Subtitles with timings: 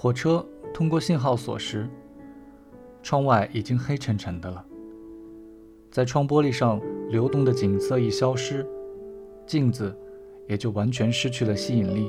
[0.00, 1.90] 火车通过信号锁时，
[3.02, 4.64] 窗外已经黑沉沉的了。
[5.90, 6.80] 在窗玻璃上
[7.10, 8.64] 流动的景色一消失，
[9.44, 9.92] 镜子
[10.46, 12.08] 也就完全失去了吸引力。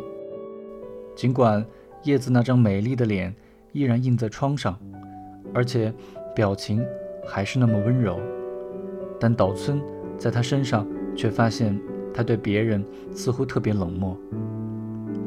[1.16, 1.66] 尽管
[2.04, 3.36] 叶子那张美丽的脸
[3.72, 4.80] 依然映在窗上，
[5.52, 5.92] 而且
[6.36, 6.86] 表情
[7.26, 8.20] 还是那么温柔，
[9.20, 9.82] 但岛村
[10.16, 11.82] 在他身上却发现
[12.14, 14.16] 他对别人似乎特别冷漠。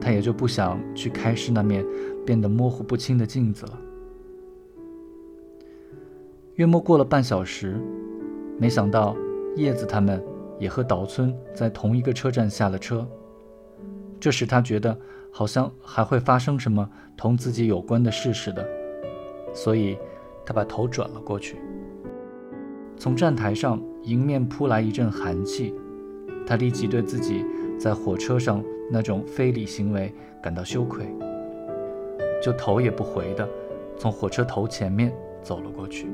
[0.03, 1.87] 他也就不想去开视那面
[2.27, 3.79] 变得模糊不清的镜子了。
[6.57, 7.81] 约莫过了半小时，
[8.59, 9.17] 没想到
[9.55, 10.21] 叶子他们
[10.59, 13.07] 也和岛村在同一个车站下了车，
[14.19, 14.99] 这时他觉得
[15.31, 18.67] 好像还会发生什么同自己有关的事似的，
[19.55, 19.97] 所以
[20.45, 21.57] 他把头转了过去。
[22.97, 25.73] 从站台上迎面扑来一阵寒气，
[26.45, 27.45] 他立即对自己
[27.79, 28.63] 在火车上。
[28.93, 30.13] 那种非礼行为
[30.43, 31.07] 感到羞愧，
[32.43, 33.49] 就头也不回地
[33.97, 35.11] 从火车头前面
[35.43, 36.07] 走了过去。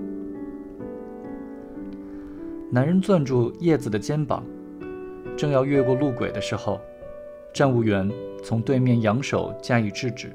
[2.70, 4.44] 男人攥住叶子的肩膀，
[5.36, 6.80] 正要越过路轨的时候，
[7.52, 8.08] 站务员
[8.44, 10.30] 从对面扬手加以制止。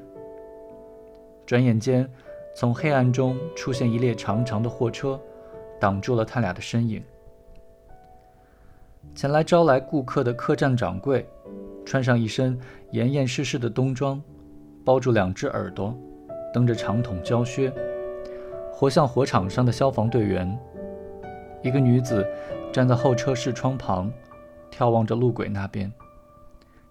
[1.46, 2.06] 转眼间，
[2.54, 5.18] 从黑暗中出现一列长长的货车，
[5.80, 7.02] 挡住了他俩的身影。
[9.14, 11.26] 前来招来顾客的客栈掌柜。
[11.84, 12.58] 穿上一身
[12.92, 14.20] 严严实实的冬装，
[14.84, 15.96] 包住两只耳朵，
[16.52, 17.72] 蹬着长筒胶靴，
[18.72, 20.58] 活像火场上的消防队员。
[21.62, 22.26] 一个女子
[22.72, 24.12] 站在候车室窗旁，
[24.70, 25.92] 眺望着路轨那边。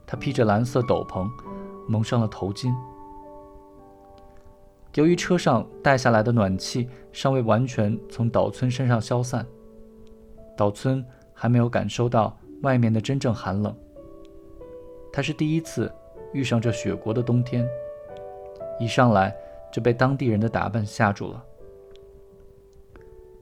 [0.05, 1.27] 她披着蓝色斗篷，
[1.87, 2.73] 蒙上了头巾。
[4.95, 9.45] 由于车上带下来的暖气尚未完全从岛村身上消散，
[10.55, 11.03] 岛村
[11.33, 13.75] 还没有感受到外面的真正寒冷。
[15.15, 15.93] 他是第一次
[16.33, 17.69] 遇上这雪国的冬天，
[18.79, 19.31] 一上来
[19.71, 21.45] 就被当地人的打扮吓住了。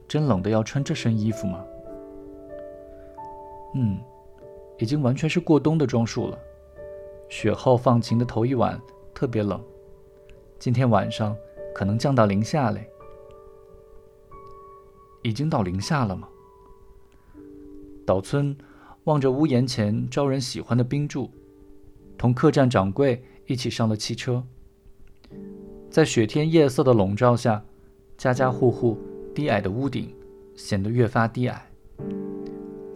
[0.06, 1.64] 真冷的要穿这身衣服吗？
[3.74, 3.98] 嗯，
[4.76, 6.38] 已经完全是过冬的装束了。
[7.30, 8.78] 雪后放晴的头一晚
[9.14, 9.58] 特别冷，
[10.58, 11.34] 今天晚上
[11.74, 12.86] 可能降到零下嘞。
[15.22, 16.28] 已经到零下了吗？
[18.04, 18.54] 岛村
[19.04, 21.30] 望着屋檐前招人喜欢的冰柱。
[22.16, 24.42] 同客栈掌柜一起上了汽车，
[25.90, 27.62] 在雪天夜色的笼罩下，
[28.16, 28.96] 家家户户
[29.34, 30.14] 低矮的屋顶
[30.54, 31.68] 显得越发低矮，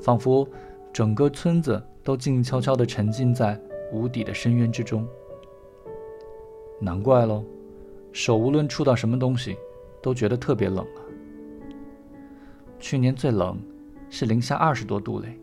[0.00, 0.48] 仿佛
[0.92, 3.60] 整个村子都静悄悄地沉浸在
[3.92, 5.06] 无底的深渊之中。
[6.80, 7.44] 难怪喽，
[8.12, 9.56] 手无论触到什么东西，
[10.00, 11.00] 都觉得特别冷啊。
[12.78, 13.58] 去年最冷
[14.08, 15.38] 是零下二十多度嘞，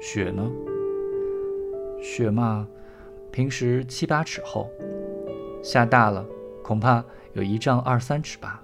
[0.00, 0.48] 雪呢？
[2.00, 2.66] 雪嘛，
[3.30, 4.70] 平时七八尺厚，
[5.62, 6.24] 下大了
[6.62, 8.62] 恐怕有一丈二三尺吧。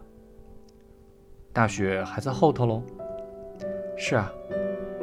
[1.53, 2.83] 大雪还在后头喽。
[3.97, 4.33] 是啊，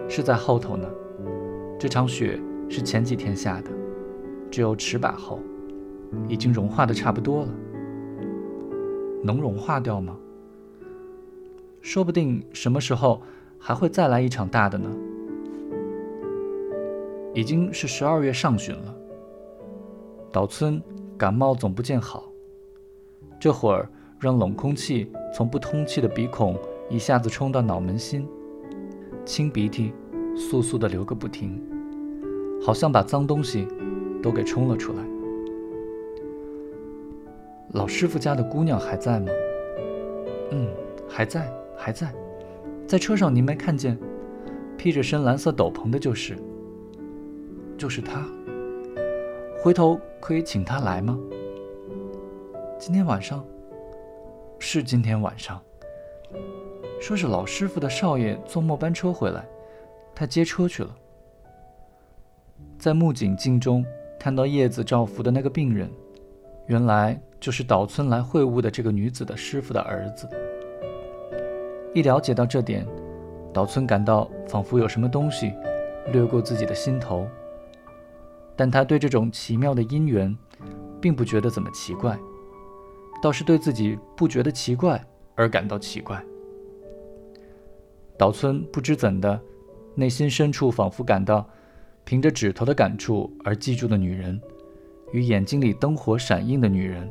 [0.10, 0.88] 是在后头呢。
[1.80, 2.40] 这场雪
[2.70, 3.70] 是前几天下的，
[4.52, 5.40] 只有尺把厚，
[6.28, 7.50] 已经融化的差不多了。
[9.24, 10.18] 能融化掉吗？
[11.82, 13.22] 说不定什么时候
[13.60, 14.90] 还会再来一场大的呢。
[17.34, 18.96] 已经是十二月上旬了。
[20.32, 20.82] 岛村
[21.18, 22.24] 感冒总不见好，
[23.40, 23.90] 这会儿
[24.20, 26.58] 让冷空气从不通气的鼻孔
[26.90, 28.28] 一下子冲到脑门心，
[29.26, 29.94] 清鼻涕
[30.36, 31.62] 簌簌的流个不停，
[32.64, 33.68] 好像把脏东西
[34.22, 35.00] 都给冲了出来。
[37.74, 39.28] 老师傅家的姑娘还在吗？
[40.52, 40.70] 嗯，
[41.08, 42.14] 还在，还在，
[42.88, 43.98] 在车上您没看见，
[44.78, 46.38] 披着深蓝色斗篷的就是。
[47.78, 48.26] 就是他，
[49.62, 51.18] 回头可以请他来吗？
[52.80, 53.44] 今天晚上，
[54.60, 55.62] 是今天晚上。
[57.02, 59.46] 说是老师傅的少爷坐末班车回来，
[60.16, 60.96] 他接车去了。
[62.78, 63.86] 在木槿镜中
[64.18, 65.90] 看到叶子照拂的那个病人，
[66.68, 70.30] 原来就是岛村来会晤的这个女子的师傅的儿子。
[71.94, 72.88] 一了解到这点，
[73.52, 75.54] 岛村感到仿佛有什么东西
[76.12, 77.28] 掠过自己的心头。
[78.56, 80.36] 但他对这种奇妙的姻缘，
[81.02, 82.18] 并不觉得怎么奇怪，
[83.22, 85.04] 倒是对自己不觉得奇怪
[85.36, 86.24] 而感到奇怪。
[88.18, 89.42] 岛村不知怎的，
[89.96, 91.48] 内心深处仿佛感到，
[92.04, 94.40] 凭着指头的感触而记住的女人，
[95.12, 97.10] 与眼睛里灯火闪映的女人，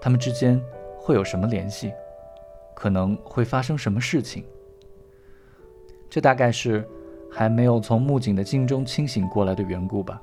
[0.00, 0.62] 他们之间
[0.98, 1.92] 会有什么联系？
[2.74, 4.44] 可能会发生什么事情？
[6.08, 6.88] 这大概是
[7.30, 10.22] 还没有从木槿的镜中清醒过来的缘故吧。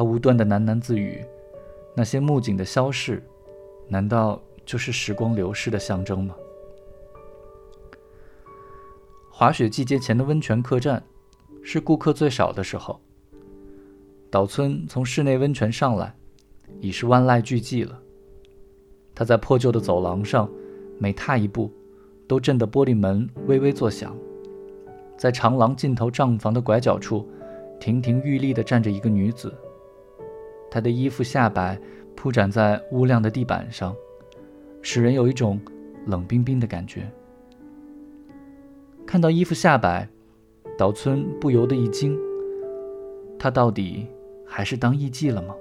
[0.00, 1.22] 他无端的喃喃自语，
[1.94, 3.22] 那些木槿的消逝，
[3.86, 6.34] 难道就是时光流逝的象征吗？
[9.30, 11.02] 滑雪季节前的温泉客栈，
[11.62, 12.98] 是顾客最少的时候。
[14.30, 16.16] 岛村从室内温泉上来，
[16.80, 18.00] 已是万籁俱寂了。
[19.14, 20.48] 他在破旧的走廊上，
[20.98, 21.70] 每踏一步，
[22.26, 24.16] 都震得玻璃门微微作响。
[25.18, 27.28] 在长廊尽头账房的拐角处，
[27.78, 29.54] 亭亭玉立地站着一个女子。
[30.70, 31.78] 他的衣服下摆
[32.14, 33.94] 铺展在乌亮的地板上，
[34.82, 35.60] 使人有一种
[36.06, 37.10] 冷冰冰的感觉。
[39.06, 40.08] 看到衣服下摆，
[40.78, 42.16] 岛村不由得一惊。
[43.38, 44.06] 他到底
[44.46, 45.54] 还是当艺妓了吗？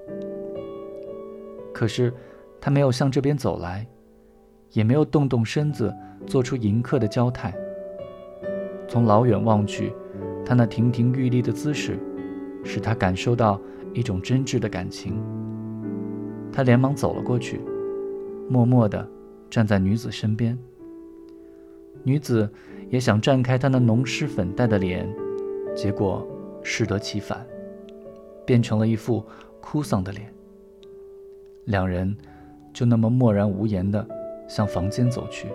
[1.73, 2.13] 可是，
[2.61, 3.87] 他没有向这边走来，
[4.71, 5.95] 也没有动动身子，
[6.27, 7.55] 做出迎客的交态。
[8.87, 9.93] 从老远望去，
[10.45, 11.97] 他那亭亭玉立的姿势，
[12.63, 13.59] 使他感受到。
[13.91, 15.19] 一种真挚的感情，
[16.53, 17.59] 他连忙走了过去，
[18.47, 19.09] 默默地
[19.49, 20.55] 站在女子身边。
[22.03, 22.47] 女子
[22.91, 25.11] 也想绽开她那浓湿粉黛的脸，
[25.75, 26.25] 结果
[26.61, 27.43] 适得其反，
[28.45, 29.25] 变成了一副
[29.59, 30.31] 哭丧的脸。
[31.65, 32.15] 两人
[32.71, 34.07] 就那么默然无言地
[34.47, 35.47] 向房间走去。